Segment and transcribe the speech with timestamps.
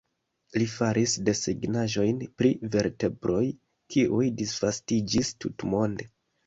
[0.61, 3.45] Li faris desegnaĵojn pri vertebroj,
[3.97, 6.15] kiuj disvastiĝis tutmonde.